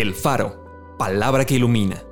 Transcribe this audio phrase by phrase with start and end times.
[0.00, 2.04] El Faro, palabra que ilumina.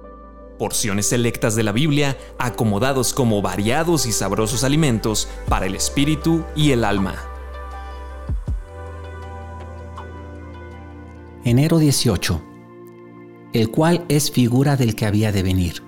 [0.58, 6.72] Porciones selectas de la Biblia acomodados como variados y sabrosos alimentos para el espíritu y
[6.72, 7.14] el alma.
[11.44, 12.42] Enero 18.
[13.52, 15.84] El cual es figura del que había de venir.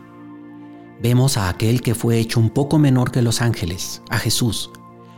[1.02, 4.70] Vemos a aquel que fue hecho un poco menor que los ángeles, a Jesús,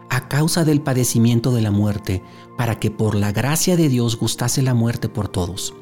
[0.09, 2.23] a causa del padecimiento de la muerte,
[2.57, 5.75] para que por la gracia de Dios gustase la muerte por todos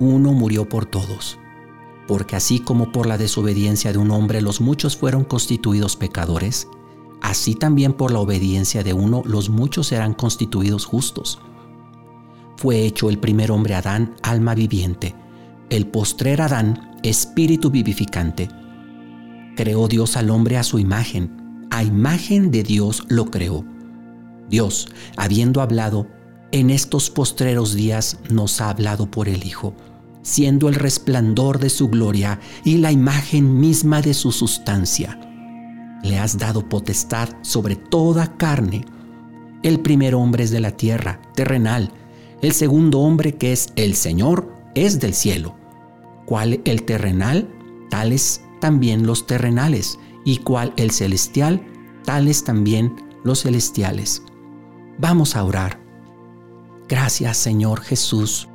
[0.00, 1.38] uno murió por todos,
[2.08, 6.66] porque así como por la desobediencia de un hombre los muchos fueron constituidos pecadores,
[7.20, 11.38] así también por la obediencia de uno los muchos serán constituidos justos.
[12.56, 15.14] Fue hecho el primer hombre Adán alma viviente,
[15.68, 18.48] el postrer Adán espíritu vivificante.
[19.54, 23.64] Creó Dios al hombre a su imagen, a imagen de Dios lo creó.
[24.48, 26.06] Dios, habiendo hablado,
[26.52, 29.74] en estos postreros días nos ha hablado por el Hijo
[30.22, 35.18] siendo el resplandor de su gloria y la imagen misma de su sustancia.
[36.02, 38.84] Le has dado potestad sobre toda carne.
[39.62, 41.92] El primer hombre es de la tierra, terrenal.
[42.42, 45.56] El segundo hombre que es el Señor es del cielo.
[46.26, 47.48] ¿Cuál el terrenal?
[47.90, 49.98] Tales también los terrenales.
[50.24, 51.66] Y cuál el celestial?
[52.04, 54.22] Tales también los celestiales.
[54.98, 55.79] Vamos a orar.
[56.90, 58.48] Gracias Señor Jesús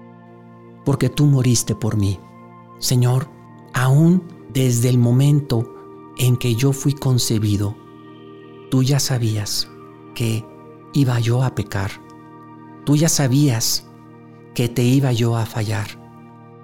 [0.83, 2.19] porque tú moriste por mí.
[2.80, 3.30] Señor,
[3.73, 5.73] aún desde el momento
[6.17, 7.78] en que yo fui concebido,
[8.69, 9.69] tú ya sabías
[10.16, 10.45] que
[10.94, 11.91] iba yo a pecar.
[12.86, 13.88] Tú ya sabías
[14.53, 15.88] que te iba yo a fallar.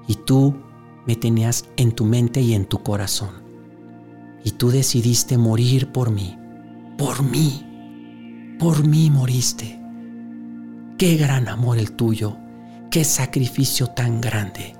[0.07, 0.53] Y tú
[1.07, 3.31] me tenías en tu mente y en tu corazón.
[4.43, 6.37] Y tú decidiste morir por mí.
[6.97, 8.57] Por mí.
[8.59, 9.80] Por mí moriste.
[11.01, 12.37] Qué gran amor el tuyo
[12.91, 14.75] qué sacrificio tan grande.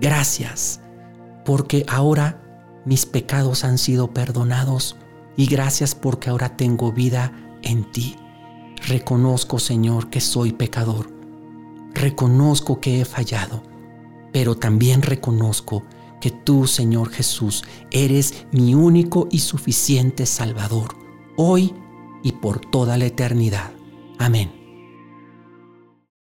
[0.00, 0.80] Gracias,
[1.44, 2.42] porque ahora
[2.84, 4.96] mis pecados han sido perdonados
[5.36, 7.32] y gracias porque ahora tengo vida
[7.62, 8.16] en ti.
[8.88, 11.12] Reconozco, Señor, que soy pecador.
[11.94, 13.62] Reconozco que he fallado,
[14.32, 15.84] pero también reconozco
[16.20, 17.62] que tú, Señor Jesús,
[17.92, 20.96] eres mi único y suficiente Salvador,
[21.36, 21.72] hoy
[22.24, 23.70] y por toda la eternidad.
[24.18, 24.63] Amén.